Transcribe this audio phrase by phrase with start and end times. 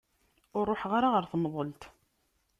[0.57, 1.81] Ur ruḥeɣ ara ɣer temḍelt.